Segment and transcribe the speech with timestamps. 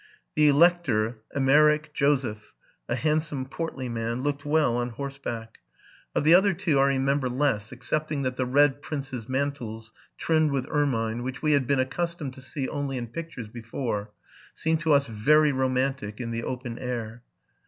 [0.33, 2.55] The Elector Emeric Joseph,
[2.89, 5.59] a handsome, portly man, looked well on horseback.
[6.15, 10.65] Of the other two I remember less, excepting that the red princes' mantles, trimmed with
[10.69, 14.09] ermiue, which we had been accustomed to see only in pictures before,
[14.55, 17.21] seemed to us very romantic in the open air.